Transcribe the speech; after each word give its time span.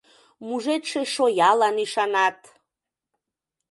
Мужедше 0.45 1.01
шоялан 1.15 1.75
ӱшанат! 1.83 2.37